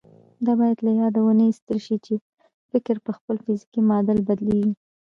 [0.45, 2.13] دا بايد له ياده ونه ايستل شي چې
[2.71, 4.73] فکر پر خپل فزيکي معادل بدلېږي.